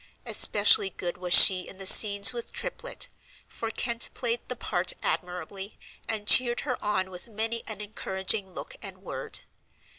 [0.25, 3.07] Especially good was she in the scenes with Triplet,
[3.47, 5.77] for Kent played the part admirably,
[6.09, 9.41] and cheered her on with many an encouraging look and word.